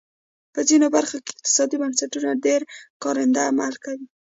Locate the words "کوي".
3.83-4.07